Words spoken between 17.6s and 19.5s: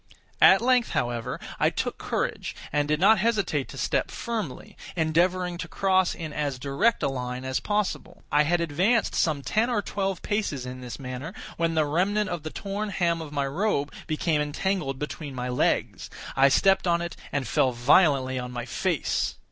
violently on my face.